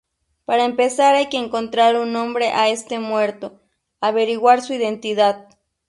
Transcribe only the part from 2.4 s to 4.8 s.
a este muerto, averiguar su